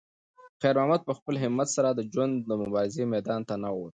[0.61, 3.89] خیر محمد په خپل همت سره د ژوند د مبارزې میدان ته ننووت.